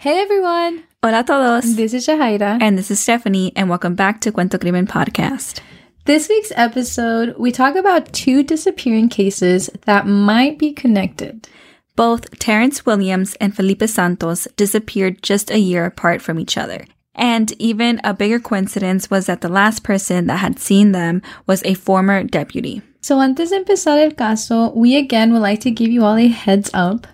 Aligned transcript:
Hey 0.00 0.18
everyone! 0.18 0.84
Hola 1.04 1.20
a 1.20 1.24
todos. 1.24 1.76
This 1.76 1.92
is 1.92 2.06
Shahaira. 2.06 2.56
And 2.62 2.78
this 2.78 2.90
is 2.90 2.98
Stephanie, 2.98 3.52
and 3.54 3.68
welcome 3.68 3.94
back 3.94 4.22
to 4.22 4.32
Cuento 4.32 4.58
Crimen 4.58 4.86
Podcast. 4.86 5.60
This 6.06 6.26
week's 6.26 6.52
episode, 6.56 7.36
we 7.36 7.52
talk 7.52 7.76
about 7.76 8.10
two 8.14 8.42
disappearing 8.42 9.10
cases 9.10 9.68
that 9.84 10.06
might 10.06 10.58
be 10.58 10.72
connected. 10.72 11.48
Both 11.96 12.38
Terrance 12.38 12.86
Williams 12.86 13.34
and 13.42 13.54
Felipe 13.54 13.82
Santos 13.82 14.48
disappeared 14.56 15.22
just 15.22 15.50
a 15.50 15.58
year 15.58 15.84
apart 15.84 16.22
from 16.22 16.40
each 16.40 16.56
other. 16.56 16.86
And 17.14 17.52
even 17.60 18.00
a 18.02 18.14
bigger 18.14 18.40
coincidence 18.40 19.10
was 19.10 19.26
that 19.26 19.42
the 19.42 19.50
last 19.50 19.82
person 19.82 20.28
that 20.28 20.38
had 20.38 20.58
seen 20.58 20.92
them 20.92 21.20
was 21.46 21.62
a 21.66 21.74
former 21.74 22.24
deputy. 22.24 22.80
So 23.02 23.20
antes 23.20 23.50
de 23.50 23.56
empezar 23.56 23.98
el 24.02 24.12
caso, 24.12 24.74
we 24.74 24.96
again 24.96 25.30
would 25.34 25.42
like 25.42 25.60
to 25.60 25.70
give 25.70 25.90
you 25.90 26.04
all 26.04 26.16
a 26.16 26.28
heads 26.28 26.70
up. 26.72 27.06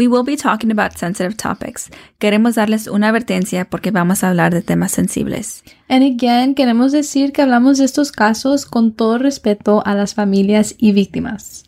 We 0.00 0.08
will 0.08 0.24
be 0.24 0.34
talking 0.34 0.70
about 0.70 0.96
sensitive 0.96 1.36
topics. 1.36 1.90
Queremos 2.18 2.54
darles 2.54 2.86
una 2.86 3.08
advertencia 3.08 3.66
porque 3.68 3.90
vamos 3.90 4.24
a 4.24 4.30
hablar 4.30 4.50
de 4.50 4.62
temas 4.62 4.92
sensibles. 4.92 5.62
And 5.90 6.02
again, 6.02 6.54
queremos 6.54 6.90
decir 6.90 7.32
que 7.32 7.42
hablamos 7.42 7.76
de 7.76 7.84
estos 7.84 8.10
casos 8.10 8.64
con 8.64 8.92
todo 8.92 9.18
respeto 9.18 9.82
a 9.84 9.94
las 9.94 10.14
familias 10.14 10.74
y 10.78 10.92
víctimas. 10.92 11.64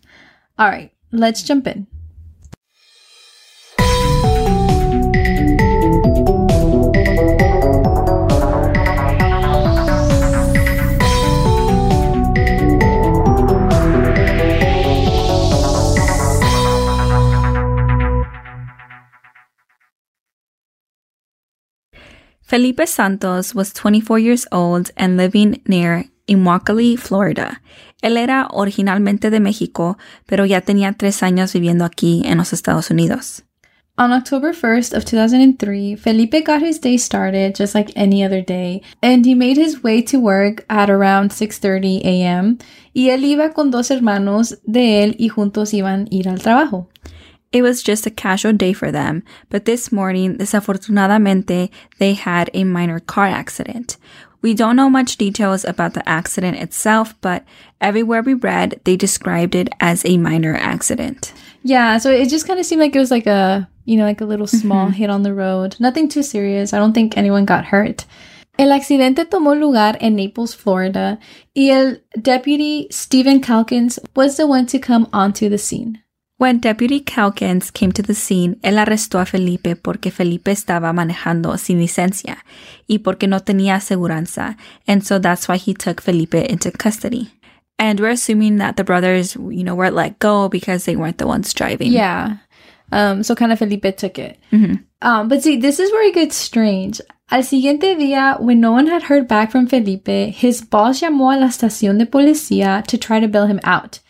Alright, 0.56 0.92
let's 1.10 1.44
jump 1.46 1.66
in. 1.66 1.91
Felipe 22.52 22.86
Santos 22.86 23.54
was 23.54 23.72
24 23.72 24.18
years 24.18 24.46
old 24.52 24.90
and 24.98 25.16
living 25.16 25.62
near 25.66 26.04
Immokalee, 26.28 26.98
Florida. 26.98 27.62
Él 28.02 28.18
era 28.18 28.46
originalmente 28.50 29.30
de 29.30 29.40
México, 29.40 29.96
pero 30.26 30.44
ya 30.44 30.60
tenía 30.60 30.92
tres 30.92 31.22
años 31.22 31.54
viviendo 31.54 31.86
aquí 31.86 32.20
en 32.26 32.36
los 32.36 32.52
Estados 32.52 32.90
Unidos. 32.90 33.42
On 33.96 34.12
October 34.12 34.52
1st 34.52 34.94
of 34.94 35.06
2003, 35.06 35.96
Felipe 35.96 36.42
got 36.42 36.60
his 36.60 36.78
day 36.78 36.98
started 36.98 37.54
just 37.56 37.74
like 37.74 37.90
any 37.96 38.22
other 38.22 38.44
day, 38.44 38.82
and 39.00 39.24
he 39.24 39.34
made 39.34 39.56
his 39.56 39.82
way 39.82 40.02
to 40.02 40.18
work 40.18 40.66
at 40.68 40.90
around 40.90 41.30
6:30 41.30 42.02
a.m. 42.04 42.58
y 42.92 43.08
él 43.08 43.24
iba 43.24 43.54
con 43.54 43.70
dos 43.70 43.90
hermanos 43.90 44.58
de 44.66 45.04
él 45.04 45.16
y 45.18 45.28
juntos 45.28 45.72
iban 45.72 46.06
ir 46.10 46.28
al 46.28 46.40
trabajo. 46.42 46.90
It 47.52 47.62
was 47.62 47.82
just 47.82 48.06
a 48.06 48.10
casual 48.10 48.54
day 48.54 48.72
for 48.72 48.90
them, 48.90 49.22
but 49.50 49.66
this 49.66 49.92
morning, 49.92 50.38
desafortunadamente, 50.38 51.70
they 51.98 52.14
had 52.14 52.50
a 52.54 52.64
minor 52.64 52.98
car 52.98 53.26
accident. 53.26 53.98
We 54.40 54.54
don't 54.54 54.74
know 54.74 54.90
much 54.90 55.18
details 55.18 55.64
about 55.64 55.94
the 55.94 56.06
accident 56.08 56.56
itself, 56.56 57.14
but 57.20 57.44
everywhere 57.80 58.22
we 58.22 58.34
read, 58.34 58.80
they 58.84 58.96
described 58.96 59.54
it 59.54 59.68
as 59.80 60.04
a 60.04 60.16
minor 60.16 60.56
accident. 60.56 61.32
Yeah, 61.62 61.98
so 61.98 62.10
it 62.10 62.28
just 62.28 62.46
kind 62.46 62.58
of 62.58 62.66
seemed 62.66 62.80
like 62.80 62.96
it 62.96 62.98
was 62.98 63.12
like 63.12 63.26
a, 63.26 63.68
you 63.84 63.96
know, 63.96 64.04
like 64.04 64.20
a 64.20 64.24
little 64.24 64.46
mm-hmm. 64.46 64.56
small 64.56 64.88
hit 64.88 65.10
on 65.10 65.22
the 65.22 65.34
road. 65.34 65.76
Nothing 65.78 66.08
too 66.08 66.22
serious. 66.22 66.72
I 66.72 66.78
don't 66.78 66.92
think 66.92 67.16
anyone 67.16 67.44
got 67.44 67.66
hurt. 67.66 68.04
El 68.58 68.72
accidente 68.72 69.24
tomó 69.24 69.58
lugar 69.58 69.96
en 70.00 70.16
Naples, 70.16 70.54
Florida, 70.54 71.18
y 71.54 71.70
el 71.70 71.98
deputy 72.20 72.88
Stephen 72.90 73.40
Calkins 73.40 73.98
was 74.16 74.36
the 74.36 74.46
one 74.46 74.66
to 74.66 74.78
come 74.78 75.08
onto 75.12 75.48
the 75.48 75.56
scene. 75.56 76.01
When 76.42 76.58
Deputy 76.58 76.98
Calkins 76.98 77.70
came 77.70 77.92
to 77.92 78.02
the 78.02 78.14
scene, 78.14 78.56
él 78.64 78.76
arrestó 78.76 79.20
a 79.20 79.24
Felipe 79.24 79.76
porque 79.76 80.10
Felipe 80.10 80.50
estaba 80.50 80.92
manejando 80.92 81.56
sin 81.56 81.78
licencia 81.78 82.38
y 82.88 82.98
porque 82.98 83.28
no 83.28 83.38
tenía 83.38 83.76
aseguranza, 83.76 84.56
and 84.88 85.04
so 85.04 85.20
that's 85.20 85.46
why 85.46 85.56
he 85.56 85.72
took 85.72 86.00
Felipe 86.00 86.34
into 86.34 86.72
custody. 86.72 87.30
And 87.78 88.00
we're 88.00 88.10
assuming 88.10 88.58
that 88.58 88.76
the 88.76 88.82
brothers, 88.82 89.36
you 89.36 89.62
know, 89.62 89.76
were 89.76 89.92
let 89.92 90.18
go 90.18 90.48
because 90.48 90.84
they 90.84 90.96
weren't 90.96 91.18
the 91.18 91.28
ones 91.28 91.54
driving. 91.54 91.92
Yeah. 91.92 92.38
Um, 92.90 93.22
so 93.22 93.36
kind 93.36 93.52
of 93.52 93.60
Felipe 93.60 93.96
took 93.96 94.18
it. 94.18 94.36
Um, 95.00 95.28
but 95.28 95.44
see, 95.44 95.58
this 95.58 95.78
is 95.78 95.92
where 95.92 96.08
it 96.08 96.14
gets 96.14 96.34
strange. 96.34 97.00
Al 97.30 97.44
siguiente 97.44 97.94
día, 97.96 98.40
when 98.40 98.58
no 98.58 98.72
one 98.72 98.88
had 98.88 99.04
heard 99.04 99.28
back 99.28 99.52
from 99.52 99.68
Felipe, 99.68 100.32
his 100.34 100.60
boss 100.60 101.02
llamó 101.02 101.32
a 101.32 101.38
la 101.38 101.46
estación 101.46 101.98
de 101.98 102.06
policía 102.06 102.84
to 102.88 102.98
try 102.98 103.20
to 103.20 103.28
bail 103.28 103.46
him 103.46 103.60
out. 103.62 104.00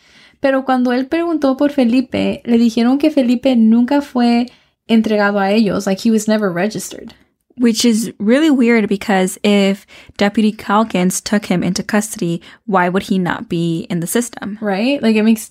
Pero 0.43 0.65
cuando 0.65 0.91
él 0.91 1.07
preguntó 1.07 1.55
por 1.55 1.71
Felipe, 1.71 2.41
le 2.43 2.57
dijeron 2.57 2.97
que 2.97 3.11
Felipe 3.11 3.55
nunca 3.55 4.01
fue 4.01 4.47
entregado 4.87 5.39
a 5.39 5.51
ellos, 5.51 5.87
like 5.87 6.01
he 6.05 6.11
was 6.11 6.27
never 6.27 6.51
registered. 6.51 7.13
Which 7.55 7.85
is 7.85 8.11
really 8.19 8.49
weird 8.49 8.89
because 8.89 9.39
if 9.43 9.85
Deputy 10.17 10.51
Calkins 10.51 11.21
took 11.21 11.45
him 11.45 11.63
into 11.63 11.81
custody, 11.81 12.41
why 12.65 12.89
would 12.89 13.03
he 13.03 13.17
not 13.17 13.47
be 13.47 13.87
in 13.89 14.01
the 14.01 14.07
system? 14.07 14.57
Right? 14.59 15.01
Like 15.01 15.15
it 15.15 15.23
makes 15.23 15.49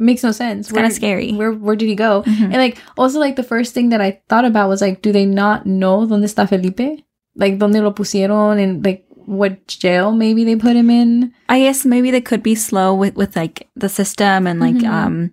makes 0.00 0.24
no 0.24 0.32
sense. 0.32 0.66
It's 0.66 0.72
kinda 0.72 0.90
scary. 0.90 1.34
Where 1.34 1.52
where 1.52 1.76
did 1.76 1.88
he 1.88 1.94
go? 1.94 2.22
Mm-hmm. 2.22 2.44
And 2.44 2.54
like 2.54 2.78
also 2.96 3.20
like 3.20 3.36
the 3.36 3.44
first 3.44 3.74
thing 3.74 3.90
that 3.90 4.00
I 4.00 4.22
thought 4.28 4.44
about 4.44 4.70
was 4.70 4.80
like, 4.80 5.02
do 5.02 5.12
they 5.12 5.26
not 5.26 5.66
know 5.66 6.04
dónde 6.04 6.24
está 6.24 6.48
Felipe? 6.48 7.04
Like 7.36 7.58
dónde 7.58 7.80
lo 7.80 7.92
pusieron 7.92 8.58
and 8.58 8.84
like 8.84 9.06
what 9.32 9.66
jail 9.66 10.12
maybe 10.12 10.44
they 10.44 10.56
put 10.56 10.76
him 10.76 10.90
in? 10.90 11.32
I 11.48 11.60
guess 11.60 11.84
maybe 11.84 12.10
they 12.10 12.20
could 12.20 12.42
be 12.42 12.54
slow 12.54 12.94
with, 12.94 13.14
with 13.16 13.34
like 13.36 13.68
the 13.74 13.88
system 13.88 14.46
and 14.46 14.60
like, 14.60 14.84
um, 14.84 15.30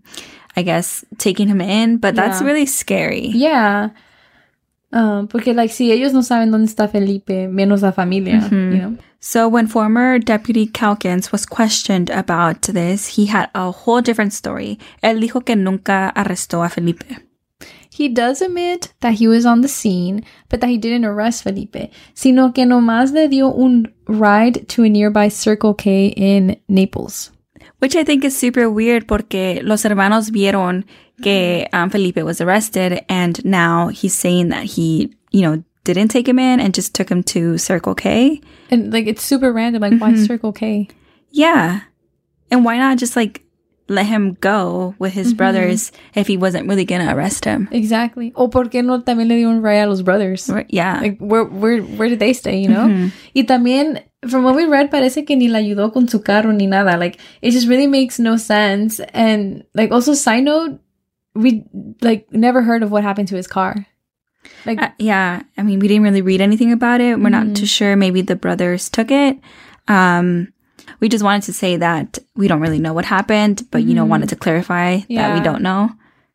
I 0.56 0.64
guess 0.64 1.06
taking 1.18 1.48
him 1.48 1.62
in, 1.62 1.98
but 1.98 2.16
that's 2.16 2.42
Yeah. 2.42 2.48
really 2.48 2.66
scary. 2.66 3.28
Yeah. 3.34 3.90
Um, 4.92 5.28
porque 5.28 5.54
like 5.54 5.72
si 5.72 5.92
ellos 5.92 6.14
no 6.14 6.22
saben 6.22 6.50
dónde 6.52 6.66
está 6.66 6.88
Felipe, 6.90 7.48
menos 7.48 7.82
la 7.84 7.92
familia, 7.92 8.40
you 8.52 8.78
know. 8.78 8.98
So 9.20 9.48
when 9.48 9.68
former 9.68 10.18
Deputy 10.18 10.66
Calkins 10.66 11.32
was 11.32 11.46
questioned 11.46 12.10
about 12.10 12.62
this, 12.64 13.16
he 13.16 13.28
had 13.28 13.50
a 13.54 13.70
whole 13.70 14.02
different 14.02 14.34
story. 14.34 14.80
Él 15.04 15.20
dijo 15.20 15.46
que 15.46 15.56
nunca 15.56 16.10
arrestó 16.16 16.64
a 16.66 16.70
Felipe. 16.70 17.06
He 18.00 18.08
does 18.08 18.42
admit 18.42 18.94
that 19.02 19.16
he 19.16 19.28
was 19.28 19.46
on 19.46 19.60
the 19.60 19.68
scene, 19.68 20.24
but 20.48 20.62
that 20.62 20.70
he 20.70 20.78
didn't 20.78 21.04
arrest 21.04 21.44
Felipe, 21.44 21.92
sino 22.14 22.50
que 22.54 22.64
nomás 22.64 23.12
le 23.12 23.28
dio 23.28 23.52
un 23.52 23.94
ride 24.08 24.70
to 24.70 24.86
a 24.86 24.90
nearby 24.90 25.28
Circle 25.28 25.74
K 25.74 26.08
in 26.16 26.56
Naples. 26.70 27.32
Which 27.80 27.98
I 27.98 28.06
think 28.06 28.24
is 28.24 28.38
super 28.38 28.70
weird 28.70 29.06
porque 29.06 29.60
los 29.64 29.84
hermanos 29.84 30.30
vieron 30.30 30.86
que 31.22 31.68
um, 31.74 31.90
Felipe 31.90 32.24
was 32.24 32.40
arrested 32.40 33.04
and 33.10 33.44
now 33.44 33.90
he's 33.90 34.18
saying 34.18 34.48
that 34.48 34.64
he, 34.64 35.14
you 35.32 35.42
know, 35.42 35.62
didn't 35.84 36.08
take 36.08 36.26
him 36.26 36.40
in 36.40 36.62
and 36.62 36.74
just 36.74 36.96
took 36.96 37.12
him 37.12 37.22
to 37.24 37.58
Circle 37.58 37.96
K. 37.96 38.40
And 38.72 38.94
like 38.94 39.08
it's 39.08 39.26
super 39.26 39.52
random, 39.52 39.82
like 39.82 40.00
why 40.00 40.16
Circle 40.16 40.54
K? 40.54 40.88
Yeah. 41.32 41.82
And 42.50 42.64
why 42.64 42.78
not 42.78 42.98
just 42.98 43.18
like 43.18 43.44
let 43.90 44.06
him 44.06 44.38
go 44.40 44.96
with 45.00 45.14
his 45.14 45.34
brothers 45.34 45.92
if 46.16 46.28
he 46.28 46.38
wasn't 46.38 46.68
really 46.68 46.86
going 46.86 47.06
to 47.06 47.14
arrest 47.14 47.46
him? 47.46 47.68
Exactly. 47.72 48.32
O 48.36 48.48
por 48.50 48.66
qué 48.70 48.84
no 48.84 49.02
también 49.02 49.28
le 49.28 49.36
dio 49.36 49.50
un 49.50 49.62
ride 49.62 49.84
a 49.84 49.88
los 49.88 50.02
brothers? 50.02 50.50
Yeah. 50.70 51.00
Like 51.02 51.18
where 51.20 51.44
where 51.44 51.82
where 51.82 52.10
did 52.10 52.20
they 52.20 52.34
stay, 52.34 52.60
you 52.60 52.70
know? 52.70 53.12
Y 53.36 53.44
también 53.44 54.04
from 54.28 54.44
what 54.44 54.56
we 54.56 54.66
read 54.66 54.92
parece 54.92 55.26
que 55.26 55.36
ni 55.36 55.48
la 55.48 55.60
ayudó 55.60 55.92
con 55.92 56.08
su 56.08 56.20
carro 56.22 56.52
ni 56.52 56.68
nada. 56.68 56.98
Like 56.98 57.20
it 57.42 57.52
just 57.52 57.68
really 57.68 57.88
makes 57.88 58.20
no 58.20 58.38
sense. 58.38 59.00
And 59.14 59.64
like 59.74 59.92
also 59.92 60.14
side 60.14 60.44
note, 60.44 60.80
we 61.36 61.64
like 62.02 62.28
never 62.32 62.62
heard 62.62 62.84
of 62.84 62.92
what 62.92 63.04
happened 63.04 63.28
to 63.30 63.36
his 63.36 63.48
car. 63.48 63.86
Like 64.66 64.82
Uh, 64.82 64.90
yeah. 64.98 65.44
I 65.58 65.64
mean, 65.64 65.80
we 65.80 65.88
didn't 65.88 66.04
really 66.04 66.22
read 66.22 66.42
anything 66.42 66.72
about 66.72 67.02
it. 67.02 67.20
We're 67.20 67.30
not 67.30 67.56
too 67.56 67.66
sure. 67.66 67.96
Maybe 67.96 68.22
the 68.22 68.36
brothers 68.36 68.90
took 68.90 69.12
it. 69.12 69.38
Um, 69.88 70.54
we 71.00 71.10
just 71.10 71.24
wanted 71.24 71.44
to 71.44 71.54
say 71.54 71.78
that 71.78 72.20
we 72.36 72.48
don't 72.48 72.62
really 72.62 72.80
know 72.80 72.94
what 72.94 73.06
happened, 73.06 73.64
but, 73.72 73.84
you 73.84 73.94
know, 73.94 74.06
wanted 74.06 74.30
to 74.30 74.36
clarify 74.36 75.00
that 75.10 75.34
we 75.34 75.42
don't 75.44 75.62
know. 75.62 75.90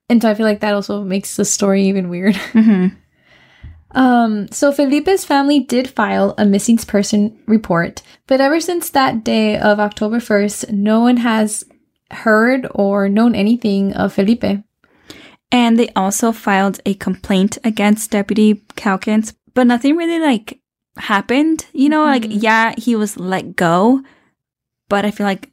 and 0.08 0.20
so 0.22 0.30
I 0.30 0.34
feel 0.34 0.46
like 0.46 0.60
that 0.60 0.74
also 0.74 1.02
makes 1.04 1.36
the 1.36 1.44
story 1.44 1.84
even 1.88 2.08
weird. 2.08 2.36
hmm 2.52 2.88
Um, 3.92 4.48
so 4.50 4.72
Felipe's 4.72 5.24
family 5.24 5.60
did 5.60 5.88
file 5.88 6.34
a 6.36 6.44
missing 6.44 6.78
person 6.78 7.38
report, 7.46 8.02
but 8.26 8.40
ever 8.40 8.60
since 8.60 8.90
that 8.90 9.22
day 9.24 9.56
of 9.56 9.78
October 9.78 10.18
1st, 10.18 10.70
no 10.72 11.00
one 11.00 11.18
has 11.18 11.64
heard 12.10 12.66
or 12.74 13.08
known 13.08 13.34
anything 13.34 13.92
of 13.94 14.12
Felipe. 14.12 14.64
And 15.52 15.78
they 15.78 15.90
also 15.94 16.32
filed 16.32 16.80
a 16.84 16.94
complaint 16.94 17.58
against 17.62 18.10
Deputy 18.10 18.64
Calkins, 18.74 19.32
but 19.54 19.68
nothing 19.68 19.96
really 19.96 20.18
like 20.18 20.58
happened. 20.96 21.66
You 21.72 21.88
know, 21.88 22.02
like, 22.04 22.26
yeah, 22.28 22.74
he 22.76 22.96
was 22.96 23.16
let 23.16 23.54
go, 23.54 24.02
but 24.94 25.04
I 25.04 25.10
feel 25.10 25.26
like, 25.26 25.50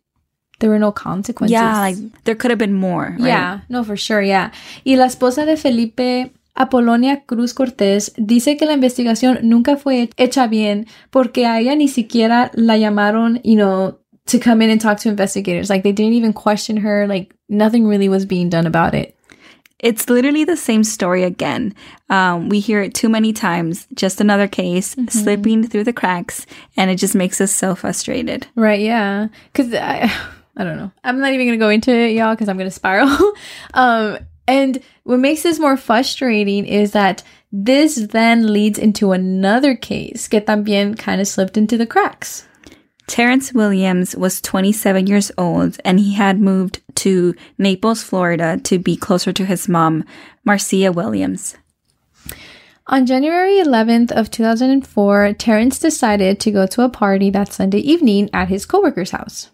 There 0.60 0.70
were 0.70 0.80
no 0.80 0.92
consequences. 0.92 1.52
yeah, 1.54 1.80
like 1.80 1.98
there 2.24 2.36
could 2.38 2.52
have 2.52 2.60
been 2.60 2.76
more. 2.78 3.16
Right? 3.18 3.34
Yeah, 3.34 3.62
no, 3.68 3.84
for 3.84 3.98
sure, 3.98 4.22
yeah. 4.22 4.52
Y 4.86 4.96
la 4.96 5.06
esposa 5.08 5.44
de 5.46 5.58
Felipe, 5.58 6.32
Apolonia 6.54 7.24
Cruz 7.26 7.54
Cortés, 7.54 8.14
dice 8.18 8.58
que 8.58 8.66
la 8.68 8.74
investigación 8.74 9.40
nunca 9.42 9.76
fue 9.76 10.10
hecha 10.18 10.46
bien 10.48 10.86
porque 11.10 11.48
a 11.48 11.60
ella 11.60 11.76
ni 11.76 11.88
siquiera 11.88 12.52
la 12.54 12.78
llamaron, 12.78 13.40
you 13.44 13.56
know, 13.56 13.98
to 14.28 14.38
come 14.40 14.62
in 14.64 14.70
and 14.70 14.80
talk 14.80 15.00
to 15.00 15.10
investigators. 15.10 15.68
Like 15.70 15.82
they 15.82 15.94
didn't 15.94 16.14
even 16.14 16.32
question 16.34 16.78
her. 16.78 17.08
Like 17.08 17.34
nothing 17.50 17.88
really 17.88 18.08
was 18.08 18.26
being 18.28 18.50
done 18.50 18.68
about 18.68 18.94
it. 18.94 19.16
It's 19.82 20.10
literally 20.10 20.44
the 20.44 20.56
same 20.56 20.84
story 20.84 21.24
again. 21.24 21.76
Um, 22.10 22.50
we 22.50 22.60
hear 22.60 22.82
it 22.82 22.94
too 22.94 23.10
many 23.10 23.34
times. 23.34 23.88
Just 23.96 24.22
another 24.22 24.48
case 24.48 24.96
slipping 25.10 25.68
through 25.68 25.84
the 25.86 25.94
cracks, 25.94 26.46
and 26.78 26.92
it 26.92 26.96
just 26.96 27.16
makes 27.16 27.42
us 27.42 27.52
so 27.52 27.74
frustrated. 27.76 28.48
Right, 28.56 28.80
yeah. 28.80 29.28
Because 29.52 29.74
I, 29.74 30.12
I 30.58 30.64
don't 30.64 30.78
know. 30.78 30.92
I'm 31.04 31.20
not 31.20 31.34
even 31.34 31.48
going 31.48 31.60
to 31.60 31.66
go 31.66 31.70
into 31.70 31.92
it, 31.92 32.16
y'all, 32.16 32.36
because 32.36 32.48
I'm 32.48 32.58
going 32.58 32.70
to 32.70 32.72
spiral. 32.72 33.34
um, 33.74 34.20
and 34.48 34.82
what 35.04 35.20
makes 35.20 35.44
this 35.44 35.60
more 35.60 35.78
frustrating 35.78 36.66
is 36.66 36.92
that 36.92 37.24
this 37.52 37.96
then 37.96 38.54
leads 38.54 38.78
into 38.78 39.12
another 39.12 39.76
case 39.76 40.28
que 40.28 40.42
también 40.42 40.98
kind 40.98 41.20
of 41.20 41.28
slipped 41.28 41.58
into 41.58 41.78
the 41.78 41.86
cracks. 41.88 42.48
Terrance 43.12 43.54
Williams 43.54 44.16
was 44.16 44.40
27 44.40 45.06
years 45.06 45.34
old 45.38 45.78
and 45.84 46.00
he 46.00 46.14
had 46.14 46.40
moved 46.40 46.80
to 46.96 47.36
Naples, 47.58 48.02
Florida 48.02 48.58
to 48.64 48.80
be 48.80 48.96
closer 48.96 49.34
to 49.34 49.44
his 49.44 49.68
mom, 49.68 50.06
Marcia 50.46 50.94
Williams. 50.94 51.58
On 52.88 53.06
January 53.06 53.62
11th 53.62 54.14
of 54.14 54.32
2004, 54.32 55.34
Terrance 55.34 55.78
decided 55.78 56.40
to 56.40 56.52
go 56.52 56.66
to 56.68 56.84
a 56.84 56.90
party 56.90 57.30
that 57.32 57.52
Sunday 57.52 57.80
evening 57.80 58.30
at 58.32 58.48
his 58.48 58.66
coworker's 58.66 59.12
house. 59.12 59.52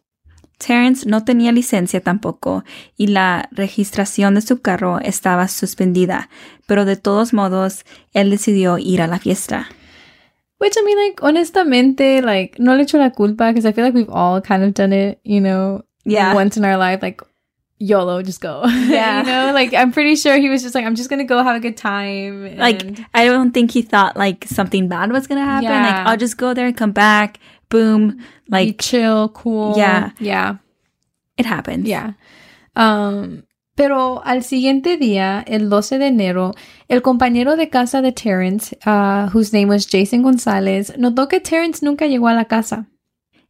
Terrance 0.59 1.07
no 1.07 1.21
tenía 1.25 1.51
licencia 1.51 1.99
tampoco 1.99 2.63
y 2.95 3.07
la 3.07 3.49
registración 3.51 4.35
de 4.35 4.41
su 4.41 4.61
carro 4.61 4.99
estaba 4.99 5.47
suspendida, 5.47 6.29
pero 6.67 6.85
de 6.85 6.95
todos 6.95 7.33
modos 7.33 7.85
él 8.13 8.29
decidió 8.29 8.77
ir 8.77 9.01
a 9.01 9.07
la 9.07 9.17
fiesta. 9.17 9.67
Which 10.59 10.73
I 10.77 10.81
mean, 10.83 10.97
like, 10.97 11.21
honestamente, 11.23 12.21
like, 12.23 12.57
no 12.59 12.75
le 12.75 12.81
echo 12.81 12.97
la 12.97 13.09
culpa 13.09 13.49
because 13.51 13.65
I 13.65 13.71
feel 13.71 13.85
like 13.85 13.93
we've 13.93 14.09
all 14.09 14.41
kind 14.41 14.63
of 14.63 14.73
done 14.73 14.91
it, 14.91 15.19
you 15.23 15.39
know, 15.39 15.83
Yeah. 16.03 16.33
once 16.33 16.57
in 16.57 16.65
our 16.65 16.77
life, 16.77 17.01
like, 17.03 17.21
YOLO, 17.79 18.23
just 18.23 18.41
go. 18.41 18.63
Yeah. 18.65 19.19
you 19.19 19.25
know, 19.27 19.53
like, 19.53 19.73
I'm 19.75 19.91
pretty 19.91 20.15
sure 20.15 20.35
he 20.37 20.49
was 20.49 20.63
just 20.63 20.73
like, 20.73 20.83
I'm 20.83 20.95
just 20.95 21.11
gonna 21.11 21.25
go 21.25 21.43
have 21.43 21.55
a 21.55 21.59
good 21.59 21.77
time. 21.77 22.57
Like 22.57 22.81
I 23.13 23.25
don't 23.25 23.51
think 23.51 23.69
he 23.69 23.83
thought 23.83 24.17
like 24.17 24.45
something 24.45 24.87
bad 24.87 25.11
was 25.11 25.27
gonna 25.27 25.45
happen. 25.45 25.65
Yeah. 25.69 25.85
Like 25.85 26.07
I'll 26.07 26.17
just 26.17 26.37
go 26.37 26.55
there 26.55 26.65
and 26.65 26.75
come 26.75 26.91
back. 26.91 27.37
Boom. 27.69 28.17
be 28.17 28.23
Like 28.49 28.79
chill, 28.81 29.29
cool. 29.29 29.77
Yeah. 29.77 30.09
Yeah. 30.19 30.57
it 31.37 31.45
happens. 31.45 31.87
Yeah. 31.87 32.13
Um, 32.75 33.43
pero 33.77 34.25
al 34.25 34.41
siguiente 34.43 34.97
día, 34.97 35.45
el 35.45 35.69
12 35.69 35.99
de 35.99 36.07
enero, 36.07 36.55
el 36.87 37.03
compañero 37.03 37.55
de 37.55 37.69
casa 37.69 38.01
de 38.01 38.11
Terrence, 38.11 38.75
uh, 38.87 39.29
whose 39.31 39.55
name 39.55 39.69
was 39.69 39.87
Jason 39.87 40.23
Gonzalez, 40.23 40.97
notó 40.97 41.27
que 41.27 41.39
Terrence 41.39 41.85
nunca 41.85 42.07
llegó 42.07 42.27
a 42.27 42.33
la 42.33 42.45
casa. 42.45 42.87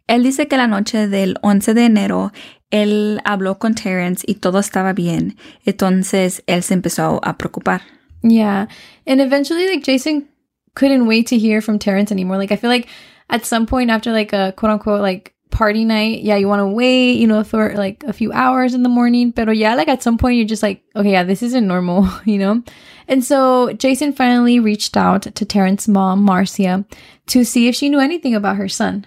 Él 0.05 0.23
dice 0.23 0.49
que 0.49 0.57
la 0.57 0.67
noche 0.67 1.07
del 1.07 1.37
11 1.43 1.73
de 1.73 1.85
enero 1.85 2.33
él 2.71 3.21
habló 3.23 3.57
con 3.57 3.73
Terrence 3.73 4.25
y 4.27 4.35
todo 4.35 4.59
estaba 4.59 4.91
bien. 4.91 5.37
Entonces 5.63 6.43
él 6.45 6.61
se 6.61 6.73
empezó 6.73 7.21
a 7.23 7.37
preocupar. 7.37 7.83
Yeah. 8.21 8.67
And 9.05 9.21
eventually, 9.21 9.65
like, 9.65 9.85
Jason 9.85 10.27
couldn't 10.75 11.07
wait 11.07 11.27
to 11.27 11.37
hear 11.37 11.61
from 11.61 11.79
Terrence 11.79 12.11
anymore. 12.11 12.37
Like, 12.37 12.51
I 12.51 12.57
feel 12.57 12.69
like 12.69 12.89
at 13.29 13.45
some 13.45 13.65
point 13.65 13.91
after, 13.91 14.11
like, 14.11 14.33
a 14.33 14.51
quote 14.57 14.73
unquote, 14.73 15.01
like, 15.01 15.36
party 15.51 15.85
night, 15.85 16.21
yeah, 16.23 16.35
you 16.35 16.47
want 16.47 16.59
to 16.61 16.67
wait, 16.67 17.13
you 17.13 17.27
know, 17.27 17.43
for 17.43 17.73
like 17.75 18.03
a 18.05 18.13
few 18.13 18.31
hours 18.33 18.73
in 18.73 18.83
the 18.83 18.89
morning. 18.89 19.31
Pero 19.31 19.51
yeah, 19.51 19.75
like, 19.75 19.87
at 19.87 20.03
some 20.03 20.17
point, 20.17 20.35
you're 20.37 20.45
just 20.47 20.63
like, 20.63 20.83
okay, 20.95 21.11
yeah, 21.11 21.23
this 21.23 21.41
isn't 21.43 21.65
normal, 21.67 22.07
you 22.25 22.37
know? 22.37 22.61
And 23.07 23.23
so 23.23 23.71
Jason 23.73 24.11
finally 24.13 24.59
reached 24.59 24.97
out 24.97 25.23
to 25.23 25.45
Terrance's 25.45 25.87
mom, 25.87 26.23
Marcia, 26.23 26.85
to 27.27 27.43
see 27.45 27.67
if 27.67 27.75
she 27.75 27.89
knew 27.89 27.99
anything 27.99 28.35
about 28.35 28.57
her 28.57 28.67
son. 28.69 29.05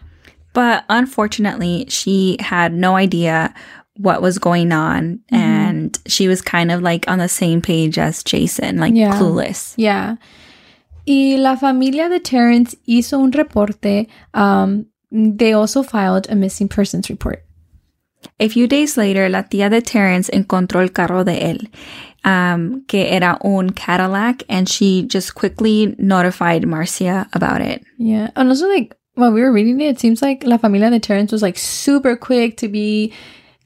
But 0.52 0.84
unfortunately, 0.88 1.86
she 1.88 2.36
had 2.40 2.72
no 2.72 2.96
idea 2.96 3.54
what 3.96 4.22
was 4.22 4.38
going 4.38 4.72
on 4.72 5.20
and 5.30 5.98
she 6.06 6.26
was 6.26 6.40
kind 6.40 6.72
of 6.72 6.80
like 6.80 7.06
on 7.06 7.18
the 7.18 7.28
same 7.28 7.60
page 7.60 7.98
as 7.98 8.22
Jason, 8.24 8.78
like 8.78 8.94
Yeah. 8.94 9.12
clueless. 9.18 9.74
Yeah. 9.76 10.16
Y 11.06 11.36
la 11.38 11.56
familia 11.56 12.08
de 12.08 12.18
Terrance 12.20 12.74
hizo 12.88 13.18
un 13.22 13.30
reporte. 13.32 14.08
Um, 14.32 14.86
they 15.10 15.52
also 15.52 15.82
filed 15.82 16.28
a 16.28 16.34
missing 16.34 16.68
persons 16.68 17.10
report. 17.10 17.44
A 18.38 18.48
few 18.48 18.66
days 18.66 18.96
later, 18.96 19.28
la 19.28 19.42
tía 19.42 19.70
de 19.70 19.80
Terrance 19.80 20.30
encontró 20.30 20.82
el 20.82 20.90
carro 20.90 21.24
de 21.24 21.40
él, 21.40 21.68
um, 22.24 22.84
que 22.86 23.06
era 23.10 23.38
un 23.42 23.70
Cadillac, 23.70 24.42
and 24.48 24.68
she 24.68 25.02
just 25.06 25.34
quickly 25.34 25.94
notified 25.98 26.66
Marcia 26.66 27.28
about 27.32 27.62
it. 27.62 27.82
Yeah. 27.98 28.30
And 28.36 28.48
also, 28.48 28.68
like, 28.68 28.94
while 29.14 29.32
we 29.32 29.40
were 29.40 29.52
reading 29.52 29.80
it, 29.80 29.88
it 29.88 30.00
seems 30.00 30.20
like 30.22 30.44
La 30.44 30.58
Familia 30.58 30.90
de 30.90 31.00
Terrance 31.00 31.32
was 31.32 31.42
like 31.42 31.58
super 31.58 32.14
quick 32.16 32.58
to 32.58 32.68
be 32.68 33.12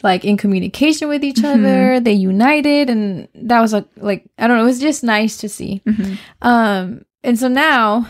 like 0.02 0.25
in 0.25 0.37
communication 0.37 1.08
with 1.08 1.25
each 1.25 1.43
other. 1.43 1.99
They 2.00 2.12
united, 2.12 2.90
and 2.90 3.29
that 3.35 3.61
was 3.61 3.73
like, 3.73 3.87
like 3.97 4.25
I 4.38 4.47
don't 4.47 4.56
know, 4.56 4.62
it 4.62 4.67
was 4.67 4.81
just 4.81 5.02
nice 5.02 5.38
to 5.38 5.49
see. 5.49 5.82
Um, 6.43 7.05
and 7.25 7.38
so 7.38 7.49
now, 7.49 8.06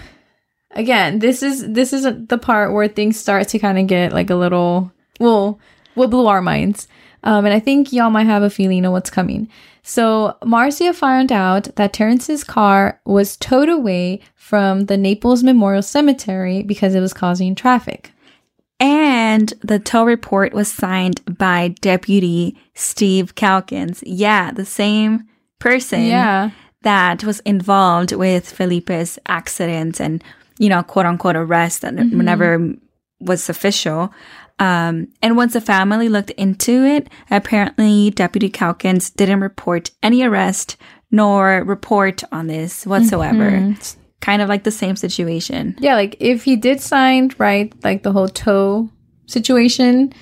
again, 0.75 1.19
this 1.21 1.43
is 1.43 1.67
this 1.73 1.93
is 1.93 2.03
the 2.29 2.39
part 2.39 2.73
where 2.73 2.89
things 2.89 3.19
start 3.19 3.49
to 3.49 3.59
kind 3.59 3.79
of 3.79 3.87
get 3.87 4.13
like 4.13 4.31
a 4.31 4.37
little 4.37 4.93
well, 5.21 5.59
what 5.95 6.11
blew 6.11 6.27
our 6.27 6.43
minds. 6.43 6.89
Um, 7.23 7.45
and 7.47 7.55
I 7.55 7.61
think 7.61 7.93
y'all 7.93 8.11
might 8.11 8.27
have 8.27 8.43
a 8.43 8.51
feeling 8.51 8.85
of 8.85 8.93
what's 8.93 9.11
coming. 9.11 9.49
So 9.83 10.37
Marcia 10.45 10.93
found 10.93 11.31
out 11.33 11.75
that 11.77 11.93
Terrance's 11.93 12.45
car 12.45 13.01
was 13.07 13.37
towed 13.37 13.69
away 13.69 14.21
from 14.35 14.87
the 14.87 14.97
Naples 14.97 15.43
Memorial 15.43 15.83
Cemetery 15.83 16.63
because 16.63 16.95
it 16.95 17.01
was 17.01 17.13
causing 17.15 17.55
traffic. 17.55 18.13
And 18.81 19.53
the 19.61 19.79
tow 19.79 20.05
report 20.05 20.53
was 20.53 20.71
signed 20.71 21.21
by 21.39 21.69
Deputy 21.81 22.57
Steve 22.75 23.35
Calkins. 23.35 24.03
Yeah, 24.05 24.51
the 24.51 24.65
same 24.67 25.25
person 25.59 26.05
Yeah. 26.05 26.51
that 26.83 27.25
was 27.25 27.41
involved 27.41 28.13
with 28.13 28.51
Felipe's 28.51 29.19
accident 29.27 30.01
and, 30.01 30.23
you 30.59 30.69
know, 30.69 30.83
quote 30.83 31.07
unquote 31.07 31.37
arrest 31.37 31.85
and 31.85 32.13
never 32.13 32.75
was 33.21 33.49
official. 33.49 34.13
Um, 34.59 35.09
and 35.21 35.37
once 35.37 35.55
the 35.55 35.61
family 35.61 36.09
looked 36.09 36.31
into 36.33 36.85
it, 36.85 37.09
apparently 37.31 38.11
Deputy 38.11 38.49
Calkins 38.49 39.11
didn't 39.11 39.41
report 39.41 39.91
any 40.03 40.23
arrest 40.23 40.77
nor 41.11 41.63
report 41.65 42.23
on 42.33 42.47
this 42.47 42.87
whatsoever. 42.87 43.75
Kind 44.21 44.43
of 44.43 44.49
like 44.49 44.65
the 44.65 44.71
same 44.71 44.97
situation. 44.97 45.77
Yeah, 45.79 45.95
like 45.95 46.17
if 46.19 46.45
he 46.45 46.57
did 46.57 46.81
sign, 46.81 47.31
right, 47.39 47.73
like 47.85 48.03
the 48.03 48.13
whole 48.13 48.29
tow 48.29 48.89
situation, 49.27 50.13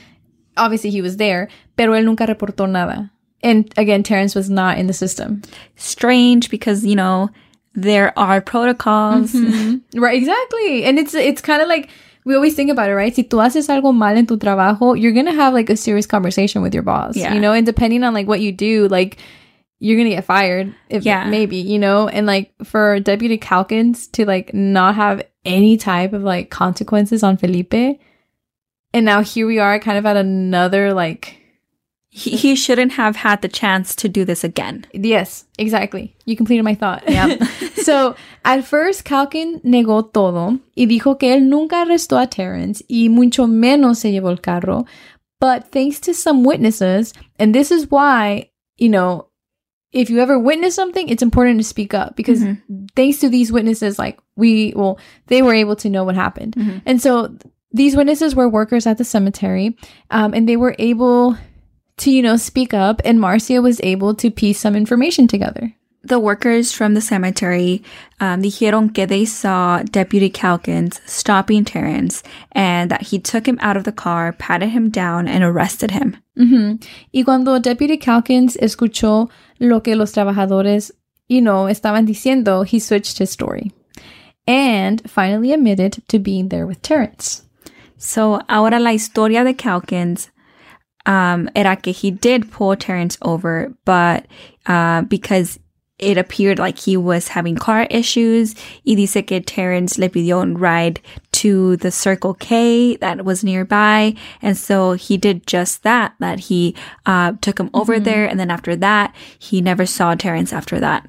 obviously 0.56 0.90
he 0.90 1.02
was 1.02 1.18
there, 1.18 1.48
pero 1.76 1.92
él 1.92 2.04
nunca 2.04 2.26
reportó 2.26 2.68
nada. 2.68 3.10
And 3.42 3.72
again, 3.76 4.02
Terrance 4.02 4.34
was 4.34 4.48
not 4.48 4.78
in 4.78 4.86
the 4.86 4.92
system. 4.92 5.42
Strange 5.76 6.48
because, 6.50 6.84
you 6.84 6.94
know, 6.94 7.28
there 7.74 8.16
are 8.18 8.40
protocols. 8.40 9.32
Mm-hmm. 9.32 10.00
Right, 10.00 10.16
exactly. 10.16 10.84
And 10.84 10.98
it's 10.98 11.14
it's 11.14 11.40
kind 11.40 11.62
of 11.62 11.68
like 11.68 11.88
we 12.24 12.34
always 12.34 12.54
think 12.54 12.70
about 12.70 12.88
it, 12.88 12.94
right? 12.94 13.14
Si 13.14 13.24
tú 13.24 13.38
haces 13.42 13.68
algo 13.68 13.92
mal 13.94 14.16
en 14.16 14.26
tu 14.26 14.36
trabajo, 14.36 14.98
you're 15.00 15.12
going 15.12 15.26
to 15.26 15.32
have 15.32 15.52
like 15.54 15.68
a 15.70 15.76
serious 15.76 16.06
conversation 16.06 16.62
with 16.62 16.72
your 16.72 16.84
boss, 16.84 17.16
Yeah. 17.16 17.34
you 17.34 17.40
know, 17.40 17.52
and 17.52 17.66
depending 17.66 18.04
on 18.04 18.14
like 18.14 18.28
what 18.28 18.40
you 18.40 18.52
do, 18.52 18.86
like 18.88 19.16
you're 19.80 19.96
going 19.96 20.08
to 20.08 20.14
get 20.14 20.24
fired 20.24 20.72
if 20.88 21.04
Yeah. 21.04 21.28
maybe, 21.28 21.56
you 21.56 21.78
know, 21.80 22.06
and 22.06 22.24
like 22.26 22.52
for 22.62 23.00
Deputy 23.00 23.38
Calkins 23.38 24.06
to 24.08 24.24
like 24.24 24.54
not 24.54 24.94
have 24.94 25.24
any 25.44 25.76
type 25.76 26.12
of 26.12 26.22
like 26.22 26.50
consequences 26.50 27.24
on 27.24 27.36
Felipe. 27.36 27.98
And 28.94 29.04
now 29.04 29.22
here 29.22 29.46
we 29.46 29.58
are 29.58 29.80
kind 29.80 29.98
of 29.98 30.06
at 30.06 30.16
another 30.16 30.92
like 30.94 31.41
He, 32.14 32.36
he 32.36 32.56
shouldn't 32.56 32.92
have 32.92 33.16
had 33.16 33.40
the 33.40 33.48
chance 33.48 33.96
to 33.96 34.06
do 34.06 34.26
this 34.26 34.44
again. 34.44 34.84
Yes, 34.92 35.46
exactly. 35.56 36.14
You 36.26 36.36
completed 36.36 36.62
my 36.62 36.74
thought. 36.74 37.08
Yeah. 37.08 37.42
so, 37.76 38.14
at 38.44 38.66
first, 38.66 39.04
Calkin 39.04 39.62
negó 39.64 40.12
todo 40.12 40.60
y 40.76 40.84
dijo 40.84 41.18
que 41.18 41.34
él 41.34 41.44
nunca 41.44 41.86
arrestó 41.86 42.22
a 42.22 42.26
Terrance 42.26 42.82
y 42.86 43.08
mucho 43.08 43.46
menos 43.46 44.00
se 44.00 44.12
llevó 44.12 44.28
el 44.28 44.36
carro. 44.36 44.84
But 45.40 45.72
thanks 45.72 46.00
to 46.00 46.12
some 46.12 46.44
witnesses, 46.44 47.14
and 47.38 47.54
this 47.54 47.70
is 47.70 47.90
why, 47.90 48.50
you 48.76 48.90
know, 48.90 49.28
if 49.90 50.10
you 50.10 50.18
ever 50.18 50.38
witness 50.38 50.74
something, 50.74 51.08
it's 51.08 51.22
important 51.22 51.60
to 51.60 51.64
speak 51.64 51.94
up 51.94 52.14
because 52.14 52.44
thanks 52.94 53.20
to 53.20 53.30
these 53.30 53.50
witnesses, 53.50 53.98
like 53.98 54.18
we, 54.36 54.74
well, 54.76 54.98
they 55.28 55.40
were 55.40 55.54
able 55.54 55.76
to 55.76 55.88
know 55.88 56.04
what 56.04 56.14
happened. 56.14 56.56
And 56.84 57.00
so 57.00 57.34
these 57.72 57.96
witnesses 57.96 58.34
were 58.34 58.48
workers 58.48 58.86
at 58.86 58.98
the 58.98 59.04
cemetery, 59.04 59.76
um, 60.10 60.34
and 60.34 60.46
they 60.46 60.56
were 60.56 60.76
able 60.78 61.36
to, 61.98 62.10
you 62.10 62.22
know, 62.22 62.36
speak 62.36 62.72
up, 62.74 63.00
and 63.04 63.20
Marcia 63.20 63.60
was 63.60 63.80
able 63.82 64.14
to 64.14 64.30
piece 64.30 64.58
some 64.58 64.74
information 64.76 65.26
together. 65.26 65.74
the 66.04 66.18
workers 66.18 66.72
from 66.72 66.94
the 66.94 67.00
cemetery 67.00 67.82
um, 68.20 68.42
dijeron 68.42 68.92
que 68.92 69.06
they 69.06 69.24
saw 69.24 69.82
Deputy 69.82 70.28
Calkins 70.28 71.00
stopping 71.06 71.64
Terrance 71.64 72.22
and 72.52 72.90
that 72.90 73.02
he 73.02 73.18
took 73.18 73.46
him 73.46 73.58
out 73.60 73.76
of 73.76 73.84
the 73.84 73.92
car, 73.92 74.32
patted 74.32 74.70
him 74.70 74.90
down, 74.90 75.28
and 75.28 75.44
arrested 75.44 75.90
him. 75.92 76.16
Ujú. 76.36 76.82
Y 77.12 77.22
cuando 77.22 77.58
Deputy 77.58 77.96
Calkins 77.96 78.56
escuchó 78.56 79.30
lo 79.60 79.80
que 79.80 79.94
los 79.94 80.12
trabajadores, 80.12 80.90
you 81.28 81.40
know, 81.40 81.66
estaban 81.66 82.06
diciendo, 82.06 82.66
he 82.66 82.78
switched 82.78 83.18
his 83.18 83.30
story 83.30 83.72
and 84.46 85.08
finally 85.08 85.52
admitted 85.52 86.02
to 86.08 86.18
being 86.18 86.48
there 86.48 86.66
with 86.66 86.82
Terrance. 86.82 87.42
So 87.96 88.40
ahora 88.48 88.80
la 88.80 88.90
historia 88.90 89.44
de 89.44 89.54
Calkins 89.54 90.30
um, 91.06 91.48
era 91.54 91.76
que 91.76 91.92
he 91.92 92.10
did 92.10 92.50
pull 92.50 92.76
Terrance 92.76 93.18
over, 93.22 93.74
but 93.84 94.26
uh, 94.66 95.02
because 95.02 95.58
it 95.98 96.18
appeared 96.18 96.58
like 96.58 96.78
he 96.78 96.96
was 96.96 97.28
having 97.28 97.54
car 97.54 97.86
issues. 97.88 98.54
Y 98.84 98.94
dice 98.94 99.24
que 99.24 99.40
Terrance 99.40 99.98
le 99.98 100.08
pidió 100.08 100.42
un 100.42 100.58
ride 100.58 101.00
to 101.32 101.76
the 101.76 101.92
Circle 101.92 102.34
K 102.34 102.96
that 102.96 103.24
was 103.24 103.44
nearby. 103.44 104.16
And 104.42 104.58
so 104.58 104.92
he 104.92 105.16
did 105.16 105.46
just 105.46 105.84
that, 105.84 106.14
that 106.18 106.40
he 106.40 106.74
uh, 107.06 107.34
took 107.40 107.60
him 107.60 107.70
over 107.72 108.00
there. 108.00 108.26
And 108.26 108.40
then 108.40 108.50
after 108.50 108.74
that, 108.76 109.14
he 109.38 109.60
never 109.60 109.86
saw 109.86 110.14
Terrance 110.16 110.52
after 110.52 110.80
that. 110.80 111.06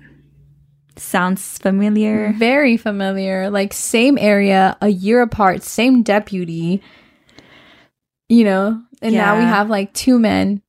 Sounds 0.95 1.57
familiar. 1.57 2.33
Very 2.37 2.77
familiar. 2.77 3.49
Like 3.49 3.73
same 3.73 4.17
area, 4.19 4.77
a 4.79 4.89
year 4.89 5.23
apart, 5.23 5.63
same 5.63 6.03
deputy. 6.03 6.83
You 8.33 8.45
know, 8.45 8.81
and 9.01 9.13
now 9.13 9.37
we 9.37 9.43
have 9.43 9.69
like 9.69 9.93
two 9.93 10.17
men 10.17 10.61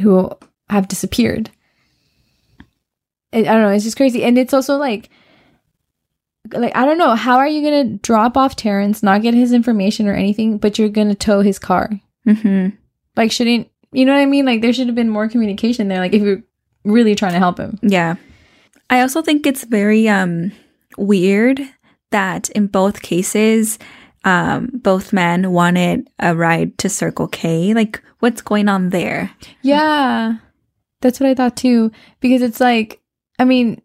who 0.00 0.30
have 0.68 0.86
disappeared. 0.86 1.50
I 3.32 3.38
I 3.38 3.42
don't 3.42 3.62
know. 3.62 3.70
It's 3.70 3.84
just 3.84 3.96
crazy, 3.96 4.22
and 4.22 4.38
it's 4.38 4.54
also 4.54 4.76
like, 4.76 5.10
like 6.52 6.76
I 6.76 6.84
don't 6.84 6.98
know. 6.98 7.16
How 7.16 7.38
are 7.38 7.48
you 7.48 7.62
gonna 7.62 7.96
drop 7.98 8.36
off 8.36 8.54
Terrance, 8.54 9.02
not 9.02 9.22
get 9.22 9.34
his 9.34 9.52
information 9.52 10.06
or 10.06 10.14
anything, 10.14 10.58
but 10.58 10.78
you're 10.78 10.88
gonna 10.88 11.16
tow 11.16 11.40
his 11.40 11.58
car? 11.58 11.90
hmm 12.24 12.68
Like, 13.16 13.32
shouldn't 13.32 13.68
you 13.92 14.04
know 14.04 14.12
what 14.12 14.20
I 14.22 14.26
mean? 14.26 14.44
Like, 14.44 14.60
there 14.62 14.72
should 14.72 14.86
have 14.86 14.96
been 14.96 15.10
more 15.10 15.28
communication 15.28 15.88
there. 15.88 15.98
Like, 15.98 16.14
if 16.14 16.22
you're 16.22 16.42
really 16.84 17.14
trying 17.14 17.32
to 17.32 17.38
help 17.38 17.58
him. 17.58 17.78
Yeah. 17.82 18.16
I 18.90 19.00
also 19.00 19.20
think 19.20 19.46
it's 19.46 19.64
very 19.64 20.08
um 20.08 20.52
weird 20.96 21.60
that 22.10 22.50
in 22.50 22.68
both 22.68 23.02
cases 23.02 23.78
um 24.24 24.70
both 24.82 25.12
men 25.12 25.52
wanted 25.52 26.08
a 26.18 26.34
ride 26.34 26.76
to 26.78 26.88
Circle 26.88 27.28
K. 27.28 27.74
Like 27.74 28.02
what's 28.20 28.42
going 28.42 28.68
on 28.68 28.90
there? 28.90 29.30
Yeah. 29.62 30.36
That's 31.00 31.20
what 31.20 31.28
I 31.28 31.34
thought 31.34 31.56
too. 31.56 31.90
Because 32.20 32.40
it's 32.40 32.60
like, 32.60 33.00
I 33.38 33.44
mean, 33.44 33.82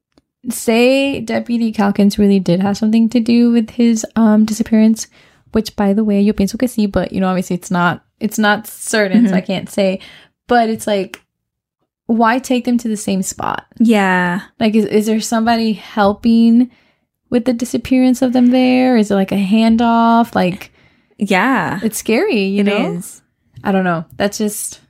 say 0.49 1.19
Deputy 1.19 1.71
Calkins 1.73 2.17
really 2.17 2.39
did 2.39 2.61
have 2.61 2.77
something 2.77 3.09
to 3.09 3.19
do 3.19 3.51
with 3.51 3.71
his 3.71 4.05
um 4.15 4.45
disappearance, 4.45 5.07
which 5.51 5.75
by 5.75 5.93
the 5.93 6.03
way, 6.03 6.21
yo 6.21 6.33
pienso 6.33 6.57
que 6.57 6.67
sí, 6.67 6.89
but 6.89 7.11
you 7.11 7.19
know, 7.19 7.27
obviously 7.27 7.55
it's 7.55 7.71
not 7.71 8.05
it's 8.19 8.39
not 8.39 8.67
certain, 8.67 9.27
so 9.27 9.33
Mhm. 9.33 9.37
I 9.37 9.41
can't 9.41 9.69
say. 9.69 9.99
But 10.47 10.69
it's 10.69 10.87
like 10.87 11.21
why 12.05 12.39
take 12.39 12.65
them 12.65 12.77
to 12.79 12.87
the 12.87 12.97
same 12.97 13.21
spot? 13.21 13.67
Yeah. 13.79 14.41
Like 14.59 14.73
is, 14.75 14.85
is 14.85 15.05
there 15.05 15.21
somebody 15.21 15.73
helping 15.73 16.71
with 17.29 17.45
the 17.45 17.53
disappearance 17.53 18.21
of 18.21 18.33
them 18.33 18.47
there? 18.47 18.97
Is 18.97 19.11
it 19.11 19.15
like 19.15 19.31
a 19.31 19.35
handoff? 19.35 20.35
Like 20.35 20.71
Yeah. 21.17 21.79
it's 21.83 21.97
scary, 21.97 22.43
you 22.45 22.61
It 22.61 22.65
know? 22.67 22.93
is. 22.95 23.21
I 23.63 23.71
don't 23.71 23.83
know. 23.83 24.05
That's 24.17 24.37
just 24.37 24.81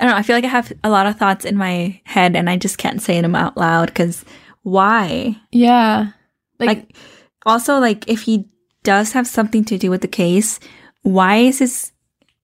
I 0.00 0.04
don't 0.04 0.12
know. 0.12 0.18
I 0.18 0.22
feel 0.22 0.36
like 0.36 0.44
I 0.44 0.48
have 0.48 0.72
a 0.84 0.90
lot 0.90 1.06
of 1.06 1.16
thoughts 1.18 1.44
in 1.44 1.56
my 1.56 2.00
head 2.04 2.36
and 2.36 2.48
I 2.48 2.56
just 2.56 2.78
can't 2.78 3.02
say 3.02 3.20
them 3.20 3.34
out 3.34 3.56
loud 3.56 3.94
cuz 3.94 4.24
why? 4.62 5.36
yeah. 5.52 6.08
Like, 6.58 6.68
Like 6.68 6.96
also 7.46 7.78
like 7.78 8.08
if 8.08 8.22
he 8.22 8.48
does 8.82 9.12
have 9.12 9.26
something 9.26 9.64
to 9.64 9.78
do 9.78 9.90
with 9.90 10.00
the 10.02 10.08
case, 10.08 10.58
why 11.02 11.36
is 11.36 11.58
his 11.58 11.92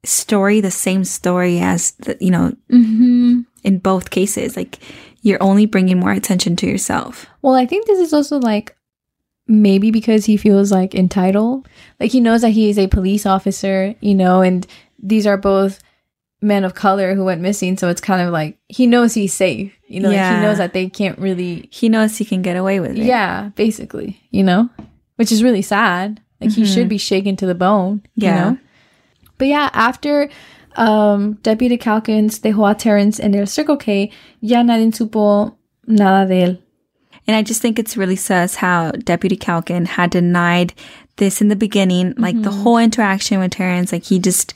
story 0.04 0.60
the 0.60 0.70
same 0.70 1.02
story 1.04 1.58
as 1.60 1.92
the, 1.92 2.16
you 2.20 2.30
know 2.30 2.52
mhm. 2.70 3.44
in 3.62 3.78
both 3.78 4.10
cases. 4.10 4.56
Like 4.56 4.78
you're 5.22 5.42
only 5.42 5.64
bringing 5.66 5.98
more 5.98 6.12
attention 6.12 6.56
to 6.56 6.66
yourself. 6.66 7.26
Well, 7.40 7.54
I 7.54 7.64
think 7.66 7.86
this 7.86 7.98
is 7.98 8.12
also 8.12 8.38
like 8.38 8.76
maybe 9.46 9.90
because 9.90 10.24
he 10.26 10.36
feels 10.36 10.72
like 10.72 10.94
entitled. 10.94 11.68
Like 12.00 12.10
he 12.12 12.20
knows 12.20 12.40
that 12.42 12.50
he 12.50 12.68
is 12.70 12.78
a 12.78 12.86
police 12.88 13.26
officer, 13.26 13.94
you 14.00 14.14
know, 14.14 14.40
and 14.40 14.66
these 15.02 15.26
are 15.26 15.36
both 15.36 15.80
men 16.40 16.64
of 16.64 16.74
color 16.74 17.14
who 17.14 17.24
went 17.24 17.40
missing. 17.40 17.76
So 17.76 17.88
it's 17.88 18.00
kind 18.00 18.20
of 18.26 18.32
like 18.32 18.58
he 18.68 18.86
knows 18.86 19.14
he's 19.14 19.32
safe, 19.34 19.72
you 19.86 20.00
know, 20.00 20.08
like 20.08 20.16
Yeah. 20.16 20.36
he 20.40 20.42
knows 20.46 20.58
that 20.58 20.72
they 20.72 20.88
can't 20.88 21.18
really, 21.18 21.68
He 21.70 21.88
knows 21.88 22.16
he 22.16 22.24
can 22.24 22.42
get 22.42 22.56
away 22.56 22.80
with 22.80 22.92
it. 22.92 22.98
yeah, 23.04 23.50
basically, 23.54 24.20
you 24.30 24.42
know, 24.42 24.68
which 25.16 25.30
is 25.32 25.42
really 25.42 25.62
sad. 25.62 26.20
Like 26.40 26.52
he 26.52 26.66
should 26.66 26.88
be 26.88 26.98
shaken 26.98 27.36
to 27.36 27.46
the 27.46 27.54
bone, 27.54 28.02
Yeah. 28.16 28.28
you 28.28 28.50
know. 28.52 28.58
But 29.38 29.48
yeah, 29.48 29.70
after 29.72 30.28
um, 30.76 31.34
Deputy 31.42 31.78
Calkins 31.78 32.40
dejó 32.40 32.70
a 32.70 32.74
Terrance 32.74 33.20
en 33.20 33.34
el 33.34 33.46
Circle 33.46 33.76
K, 33.78 34.10
ya 34.40 34.62
nadie 34.62 34.92
supo 34.92 35.54
nada 35.86 36.26
de 36.26 36.42
él. 36.42 36.58
And 37.26 37.36
I 37.36 37.42
just 37.42 37.62
think 37.62 37.78
it's 37.78 37.96
really 37.96 38.16
sus 38.16 38.56
how 38.56 38.90
Deputy 38.92 39.36
Calkin 39.36 39.86
had 39.86 40.10
denied 40.10 40.74
this 41.16 41.40
in 41.40 41.48
the 41.48 41.56
beginning, 41.56 42.12
like 42.18 42.40
the 42.42 42.50
whole 42.50 42.76
interaction 42.78 43.38
with 43.38 43.52
Terrance, 43.52 43.92
like 43.92 44.04
he 44.04 44.18
just 44.18 44.52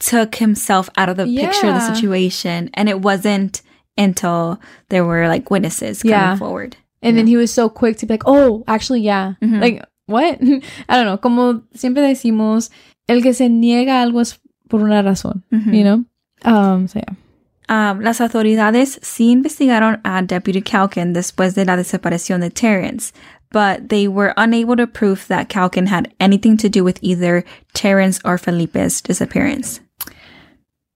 took 0.00 0.34
himself 0.34 0.90
out 0.96 1.08
of 1.08 1.16
the 1.16 1.24
picture 1.24 1.68
of 1.68 1.74
the 1.74 1.94
situation. 1.94 2.68
And 2.74 2.88
it 2.88 3.00
wasn't 3.00 3.62
until 3.96 4.60
there 4.88 5.04
were 5.04 5.28
like 5.28 5.50
witnesses 5.50 6.02
coming 6.02 6.12
Yeah. 6.18 6.36
forward. 6.36 6.76
And 7.00 7.16
then 7.16 7.26
he 7.26 7.36
was 7.36 7.52
so 7.52 7.68
quick 7.68 7.96
to 7.98 8.06
be 8.06 8.14
like, 8.14 8.22
oh, 8.26 8.64
actually, 8.66 9.00
yeah. 9.02 9.34
Mhm. 9.42 9.60
Like, 9.60 9.84
what? 10.06 10.38
I 10.88 10.96
don't 10.96 11.06
know. 11.06 11.16
Como 11.18 11.62
siempre 11.74 12.02
decimos, 12.02 12.70
el 13.08 13.22
que 13.22 13.32
se 13.34 13.48
niega 13.48 14.02
algo 14.02 14.20
es 14.20 14.38
por 14.68 14.80
una 14.80 15.02
razón, 15.02 15.42
Mhm. 15.52 15.74
you 15.74 15.84
know? 15.84 16.04
Um, 16.44 16.88
so 16.88 16.98
yeah. 16.98 17.14
Um, 17.68 18.00
las 18.00 18.20
autoridades 18.20 18.98
sí 19.02 19.30
investigaron 19.30 20.00
a 20.04 20.22
Deputy 20.22 20.60
Calkin 20.60 21.14
después 21.14 21.54
de 21.54 21.64
la 21.64 21.76
desaparición 21.76 22.40
de 22.40 22.50
Terrance, 22.50 23.12
but 23.50 23.88
they 23.88 24.06
were 24.06 24.34
unable 24.36 24.76
to 24.76 24.86
prove 24.86 25.26
that 25.28 25.48
Calkin 25.48 25.86
had 25.86 26.12
anything 26.20 26.58
to 26.58 26.68
do 26.68 26.84
with 26.84 26.98
either 27.00 27.44
Terrance 27.72 28.20
or 28.24 28.36
Felipe's 28.36 29.00
disappearance. 29.00 29.80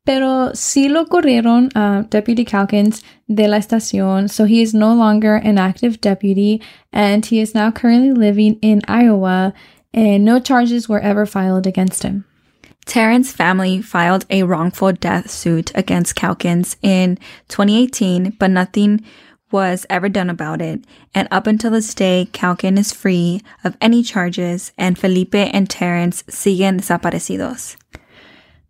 Pero 0.05 0.53
sí 0.55 0.91
lo 0.91 1.07
corrieron 1.07 1.71
a 1.75 2.07
Deputy 2.09 2.45
Calkins 2.45 3.03
de 3.29 3.47
la 3.47 3.59
estación, 3.59 4.29
so 4.29 4.45
he 4.45 4.61
is 4.61 4.75
no 4.75 4.95
longer 4.95 5.37
an 5.37 5.59
active 5.59 6.01
deputy, 6.01 6.61
and 6.93 7.25
he 7.25 7.41
is 7.41 7.55
now 7.55 7.71
currently 7.71 8.13
living 8.13 8.59
in 8.61 8.83
Iowa, 8.89 9.55
and 9.95 10.25
no 10.25 10.39
charges 10.39 10.89
were 10.89 11.01
ever 11.01 11.25
filed 11.27 11.67
against 11.67 12.03
him. 12.03 12.25
Terrance's 12.89 13.35
family 13.35 13.83
filed 13.83 14.25
a 14.31 14.45
wrongful 14.45 14.93
death 14.93 15.31
suit 15.31 15.71
against 15.75 16.17
Calkins 16.17 16.79
in 16.81 17.19
2018, 17.49 18.31
but 18.39 18.51
nothing 18.51 19.05
was 19.53 19.85
ever 19.91 20.09
done 20.09 20.31
about 20.31 20.63
it. 20.63 20.85
And 21.15 21.29
up 21.31 21.47
until 21.47 21.71
this 21.71 21.93
day, 21.93 22.29
Calkin 22.33 22.79
is 22.79 22.95
free 22.95 23.43
of 23.63 23.77
any 23.83 24.03
charges, 24.03 24.73
and 24.79 24.99
Felipe 24.99 25.35
and 25.35 25.69
Terrance 25.69 26.23
siguen 26.31 26.81
desaparecidos. 26.81 27.77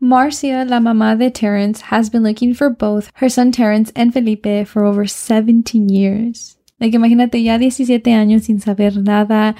Marcia, 0.00 0.64
la 0.68 0.80
mamá 0.80 1.16
de 1.16 1.30
Terrance, 1.30 1.82
has 1.82 2.10
been 2.10 2.24
looking 2.24 2.54
for 2.54 2.70
both 2.70 3.12
her 3.14 3.28
son 3.28 3.52
Terrance 3.52 3.92
and 3.94 4.12
Felipe 4.12 4.66
for 4.66 4.84
over 4.84 5.06
17 5.06 5.88
years. 5.88 6.56
Like, 6.80 6.92
imagínate 6.92 7.44
ya 7.44 7.56
17 7.58 8.02
años 8.02 8.46
sin 8.46 8.58
saber 8.58 8.90
nada, 9.00 9.54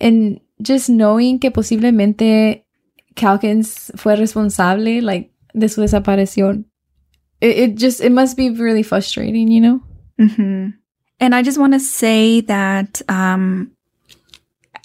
and 0.00 0.40
just 0.62 0.88
knowing 0.88 1.40
que 1.40 1.50
posiblemente 1.50 2.63
Calkins 3.14 3.90
fue 3.96 4.16
responsable, 4.16 5.02
like, 5.02 5.30
de 5.54 5.68
su 5.68 5.80
desaparición. 5.82 6.64
It, 7.40 7.58
it 7.58 7.74
just, 7.76 8.00
it 8.00 8.10
must 8.12 8.36
be 8.36 8.50
really 8.50 8.82
frustrating, 8.82 9.50
you 9.50 9.60
know? 9.60 9.80
hmm 10.18 10.70
And 11.20 11.34
I 11.34 11.42
just 11.42 11.58
want 11.58 11.72
to 11.74 11.80
say 11.80 12.40
that 12.42 13.02
um, 13.08 13.70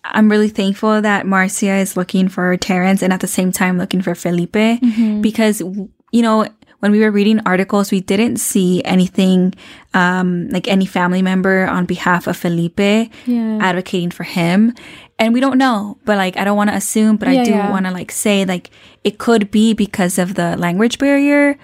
I'm 0.03 0.29
really 0.29 0.49
thankful 0.49 1.01
that 1.01 1.25
Marcia 1.25 1.75
is 1.75 1.97
looking 1.97 2.29
for 2.29 2.55
Terrance 2.57 3.01
and 3.01 3.13
at 3.13 3.19
the 3.19 3.27
same 3.27 3.51
time 3.51 3.77
looking 3.77 4.01
for 4.01 4.15
Felipe 4.15 4.81
because, 5.21 5.61
you 5.61 6.21
know, 6.21 6.47
when 6.79 6.91
we 6.91 6.99
were 7.01 7.11
reading 7.11 7.39
articles, 7.45 7.91
we 7.91 7.99
didn't 8.01 8.37
see 8.37 8.81
anything 8.85 9.53
um, 9.93 10.47
like 10.49 10.67
any 10.67 10.85
family 10.85 11.21
member 11.21 11.67
on 11.67 11.85
behalf 11.85 12.27
of 12.27 12.37
Felipe 12.37 12.79
Yeah. 13.25 13.59
advocating 13.61 14.11
for 14.11 14.23
him. 14.23 14.73
And 15.17 15.33
we 15.33 15.41
don't 15.41 15.57
know, 15.57 15.97
but 16.05 16.15
like, 16.15 16.37
I 16.37 16.45
don't 16.45 16.55
want 16.55 16.69
to 16.69 16.75
assume, 16.77 17.17
but 17.17 17.27
Yeah, 17.27 17.41
I 17.41 17.43
do 17.43 17.51
yeah. 17.51 17.69
want 17.69 17.85
to 17.85 17.91
like 17.91 18.11
say 18.11 18.45
like 18.45 18.69
it 19.03 19.17
could 19.17 19.51
be 19.51 19.73
because 19.73 20.17
of 20.17 20.35
the 20.35 20.55
language 20.57 20.97
barrier. 20.99 21.57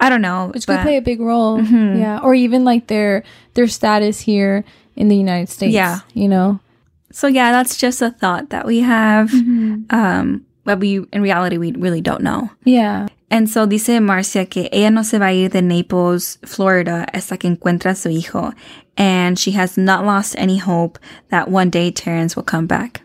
I 0.00 0.08
don't 0.08 0.22
know. 0.22 0.50
Which 0.54 0.66
but- 0.66 0.76
could 0.78 0.82
play 0.82 0.96
a 0.96 1.02
big 1.02 1.20
role. 1.20 1.62
Yeah. 1.62 2.20
Or 2.22 2.34
even 2.34 2.64
like 2.64 2.86
their, 2.88 3.22
their 3.54 3.68
status 3.68 4.20
here 4.20 4.64
in 4.96 5.08
the 5.08 5.16
United 5.16 5.48
States. 5.50 5.74
Yeah. 5.74 6.00
You 6.14 6.28
know? 6.28 6.60
So 7.12 7.26
yeah, 7.26 7.52
that's 7.52 7.76
just 7.76 8.00
a 8.02 8.10
thought 8.10 8.50
that 8.50 8.66
we 8.66 8.80
have. 8.80 9.32
Um, 9.90 10.44
but 10.64 10.80
we, 10.80 11.04
in 11.12 11.20
reality, 11.22 11.58
we 11.58 11.72
really 11.72 12.00
don't 12.00 12.22
know. 12.22 12.50
Yeah. 12.64 13.08
And 13.34 13.50
so 13.50 13.66
dice 13.66 14.00
Marcia 14.00 14.46
que 14.46 14.68
ella 14.70 14.90
no 14.90 15.02
se 15.02 15.18
va 15.18 15.26
a 15.26 15.32
ir 15.32 15.48
de 15.48 15.60
Naples, 15.60 16.38
Florida, 16.44 17.04
hasta 17.12 17.36
que 17.36 17.48
encuentra 17.50 17.90
a 17.90 17.94
su 17.96 18.08
hijo. 18.08 18.52
And 18.96 19.36
she 19.36 19.50
has 19.50 19.76
not 19.76 20.06
lost 20.06 20.36
any 20.38 20.58
hope 20.58 21.00
that 21.30 21.50
one 21.50 21.68
day 21.68 21.90
Terrance 21.90 22.36
will 22.36 22.44
come 22.44 22.68
back. 22.68 23.02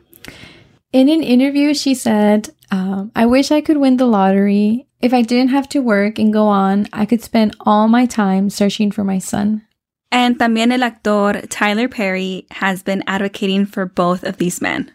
In 0.94 1.10
an 1.10 1.24
interview, 1.24 1.74
she 1.74 1.96
said, 1.96 2.50
um, 2.70 3.12
I 3.16 3.26
wish 3.26 3.50
I 3.50 3.62
could 3.62 3.78
win 3.78 3.98
the 3.98 4.06
lottery. 4.06 4.86
If 5.02 5.16
I 5.16 5.24
didn't 5.24 5.50
have 5.50 5.68
to 5.70 5.80
work 5.80 6.20
and 6.20 6.32
go 6.32 6.46
on, 6.46 6.86
I 6.94 7.08
could 7.08 7.24
spend 7.24 7.56
all 7.62 7.88
my 7.88 8.06
time 8.06 8.52
searching 8.52 8.92
for 8.92 9.04
my 9.04 9.18
son. 9.18 9.64
And 10.12 10.38
también 10.38 10.72
el 10.72 10.84
actor 10.84 11.42
Tyler 11.48 11.88
Perry 11.88 12.46
has 12.52 12.84
been 12.84 13.04
advocating 13.08 13.66
for 13.66 13.88
both 13.88 14.24
of 14.24 14.38
these 14.38 14.62
men. 14.62 14.92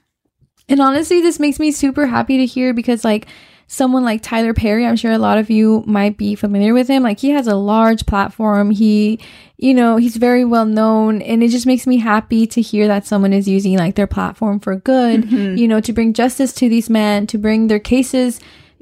And 0.69 0.81
honestly, 0.81 1.21
this 1.21 1.41
makes 1.41 1.59
me 1.59 1.73
super 1.73 2.07
happy 2.07 2.39
to 2.39 2.47
hear 2.47 2.73
because, 2.73 3.05
like, 3.05 3.27
someone 3.67 4.05
like 4.05 4.23
Tyler 4.23 4.55
Perry, 4.55 4.87
I'm 4.87 4.97
sure 4.97 5.13
a 5.13 5.19
lot 5.19 5.39
of 5.39 5.51
you 5.51 5.83
might 5.87 6.17
be 6.17 6.35
familiar 6.35 6.75
with 6.75 6.89
him. 6.89 7.03
Like 7.03 7.19
he 7.19 7.31
has 7.31 7.47
a 7.47 7.55
large 7.55 8.07
platform. 8.07 8.71
He, 8.71 9.21
you 9.57 9.75
know, 9.75 9.97
he's 9.97 10.17
very 10.17 10.45
well 10.45 10.67
known 10.67 11.23
and 11.23 11.43
it 11.43 11.49
just 11.49 11.67
makes 11.67 11.87
me 11.87 11.99
happy 11.99 12.47
to 12.49 12.61
hear 12.61 12.87
that 12.89 13.07
someone 13.07 13.33
is 13.33 13.49
using 13.49 13.77
like 13.77 13.95
their 13.95 14.07
platform 14.07 14.61
for 14.61 14.77
good, 14.77 15.23
mm-hmm. 15.23 15.57
you 15.57 15.69
know, 15.69 15.81
to 15.81 15.93
bring 15.93 16.13
justice 16.13 16.53
to 16.55 16.69
these 16.69 16.91
men, 16.91 17.27
to 17.29 17.39
bring 17.39 17.69
their 17.69 17.81
cases 17.81 18.41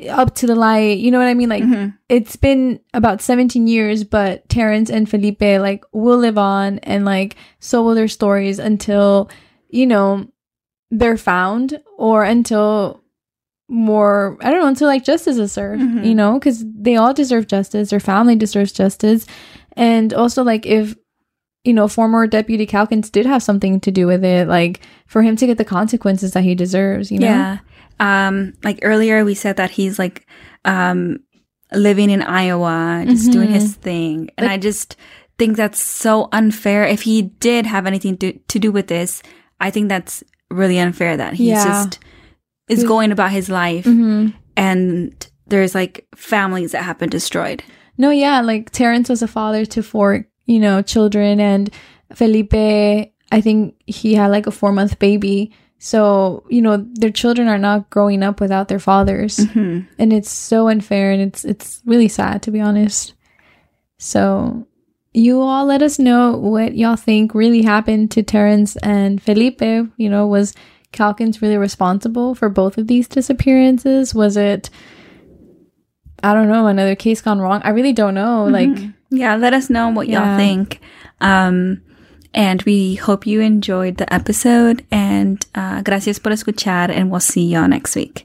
up 0.09 0.35
to 0.35 0.47
the 0.47 0.55
light. 0.55 0.99
You 0.99 1.11
know 1.11 1.19
what 1.19 1.29
I 1.29 1.35
mean? 1.35 1.49
Like 1.49 1.63
mm-hmm. 1.63 1.91
it's 2.09 2.37
been 2.37 2.81
about 2.95 3.23
17 3.23 3.67
years, 3.67 4.05
but 4.05 4.49
Terrance 4.49 4.91
and 4.91 5.09
Felipe 5.09 5.41
like 5.41 5.85
will 5.93 6.19
live 6.19 6.39
on 6.39 6.79
and 6.81 7.05
like 7.05 7.37
so 7.61 7.83
will 7.83 7.95
their 7.95 8.09
stories 8.09 8.59
until, 8.59 9.31
you 9.69 9.87
know, 9.87 10.29
they're 10.91 11.17
found 11.17 11.81
or 11.97 12.25
until 12.25 13.02
more 13.69 14.37
I 14.41 14.51
don't 14.51 14.61
know 14.61 14.69
until 14.69 14.89
like 14.89 15.05
justice 15.05 15.37
is 15.39 15.53
served, 15.53 15.83
you 16.05 16.15
know, 16.15 16.39
because 16.39 16.65
they 16.67 16.97
all 16.97 17.15
deserve 17.15 17.47
justice. 17.47 17.91
Their 17.91 18.01
family 18.01 18.37
deserves 18.37 18.73
justice, 18.73 19.27
and 19.77 20.13
also 20.13 20.43
like 20.43 20.67
if 20.67 20.95
you 21.65 21.73
know 21.73 21.89
former 21.89 22.27
Deputy 22.27 22.67
Calkins 22.67 23.09
did 23.11 23.25
have 23.27 23.43
something 23.43 23.81
to 23.81 23.91
do 23.91 24.07
with 24.07 24.25
it, 24.25 24.49
like 24.49 24.81
for 25.07 25.23
him 25.23 25.37
to 25.37 25.47
get 25.47 25.59
the 25.59 25.65
consequences 25.65 26.33
that 26.33 26.45
he 26.45 26.55
deserves, 26.55 27.11
you 27.11 27.19
know. 27.19 27.27
Yeah. 27.27 27.59
Um, 28.01 28.55
like 28.65 28.81
earlier 28.83 29.25
we 29.25 29.35
said 29.35 29.57
that 29.59 29.71
he's 29.71 29.99
like 29.99 30.27
um 30.65 31.21
living 31.73 32.11
in 32.11 32.21
Iowa, 32.23 33.05
just 33.07 33.31
doing 33.33 33.51
his 33.51 33.75
thing. 33.77 34.29
And 34.37 34.47
I 34.51 34.59
just 34.59 34.97
think 35.39 35.57
that's 35.57 35.83
so 35.83 36.29
unfair. 36.33 36.85
If 36.85 37.03
he 37.03 37.23
did 37.23 37.65
have 37.65 37.87
anything 37.87 38.19
to, 38.19 38.33
to 38.33 38.59
do 38.59 38.71
with 38.71 38.89
this, 38.89 39.23
I 39.59 39.71
think 39.71 39.89
that's 39.89 40.23
really 40.51 40.79
unfair 40.79 41.17
that 41.17 41.33
he's 41.35 41.49
Yeah. 41.49 41.65
just 41.65 41.99
is 42.69 42.81
mm-hmm. 42.81 42.89
going 42.89 43.13
about 43.13 43.31
his 43.31 43.49
life 43.49 43.85
mm-hmm. 43.85 44.29
and 44.57 45.27
there's 45.47 45.75
like 45.75 46.07
families 46.15 46.73
that 46.73 46.83
have 46.83 46.99
been 46.99 47.11
destroyed. 47.11 47.63
No, 47.99 48.11
yeah, 48.11 48.41
like 48.41 48.71
Terrance 48.71 49.09
was 49.09 49.23
a 49.23 49.29
father 49.29 49.65
to 49.67 49.83
four, 49.83 50.27
you 50.47 50.59
know, 50.59 50.83
children, 50.83 51.41
and 51.41 51.71
Felipe, 52.15 52.55
I 52.55 53.41
think 53.41 53.77
he 53.87 54.15
had 54.15 54.29
like 54.29 54.47
a 54.47 54.51
four 54.51 54.73
month 54.73 54.99
baby. 54.99 55.53
So, 55.79 56.45
you 56.49 56.63
know, 56.63 56.87
their 56.95 57.11
children 57.11 57.49
are 57.49 57.59
not 57.59 57.91
growing 57.91 58.23
up 58.23 58.41
without 58.41 58.69
their 58.69 58.79
fathers. 58.79 59.39
Mm-hmm. 59.39 59.81
And 59.99 60.13
it's 60.13 60.31
so 60.31 60.69
unfair 60.69 61.11
and 61.11 61.21
it's 61.21 61.45
it's 61.45 61.83
really 61.85 62.09
sad 62.09 62.43
to 62.43 62.51
be 62.51 62.61
honest. 62.61 63.15
So 63.99 64.67
you 65.13 65.41
all 65.41 65.67
let 65.67 65.83
us 65.83 65.99
know 65.99 66.37
what 66.37 66.77
y'all 66.77 66.97
think 66.97 67.35
really 67.35 67.63
happened 67.63 68.11
to 68.13 68.23
Terrance 68.23 68.77
and 68.77 69.21
Felipe. 69.21 69.61
You 69.61 70.09
know, 70.09 70.27
was 70.27 70.55
Calkins 70.93 71.43
really 71.43 71.57
responsible 71.57 72.35
for 72.35 72.49
both 72.49 72.79
of 72.79 72.87
these 72.87 73.09
disappearances? 73.09 74.15
Was 74.15 74.37
it 74.37 74.71
I 76.23 76.35
don't 76.35 76.49
know, 76.49 76.67
another 76.69 76.95
case 76.95 77.21
gone 77.21 77.41
wrong? 77.41 77.61
I 77.65 77.71
really 77.71 77.93
don't 77.93 78.15
know. 78.15 78.45
Like 78.45 78.79
Yeah, 79.11 79.35
let 79.37 79.53
us 79.55 79.69
know 79.69 79.91
what 79.91 80.09
Yeah. 80.09 80.29
y'all 80.31 80.37
think. 80.39 80.81
Um, 81.21 81.83
and 82.35 82.63
we 82.63 82.95
hope 82.95 83.27
you 83.27 83.41
enjoyed 83.41 83.97
the 83.99 84.13
episode. 84.13 84.87
And 84.91 85.45
uh, 85.55 85.83
gracias 85.83 86.19
por 86.19 86.33
escuchar, 86.33 86.89
and 86.91 87.11
we'll 87.11 87.21
see 87.21 87.45
y'all 87.45 87.69
next 87.69 87.95
week. 87.97 88.25